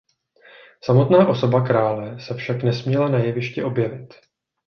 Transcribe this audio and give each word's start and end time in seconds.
Samotná 0.83 1.27
osoba 1.27 1.61
krále 1.61 2.19
se 2.19 2.33
však 2.33 2.63
nesměla 2.63 3.09
na 3.09 3.17
jevišti 3.19 3.63
objevit. 3.63 4.13